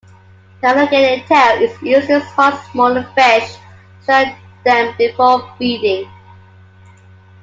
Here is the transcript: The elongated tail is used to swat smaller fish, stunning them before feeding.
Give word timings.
The 0.61 0.71
elongated 0.71 1.27
tail 1.27 1.61
is 1.61 1.79
used 1.83 2.07
to 2.07 2.21
swat 2.33 2.59
smaller 2.71 3.03
fish, 3.13 3.55
stunning 4.01 4.33
them 4.65 4.95
before 4.97 5.47
feeding. 5.59 6.09